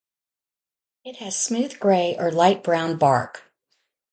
It 1.05 1.17
has 1.17 1.37
smooth 1.37 1.79
grey 1.79 2.17
or 2.17 2.31
light 2.31 2.63
brown 2.63 2.97
bark. 2.97 3.53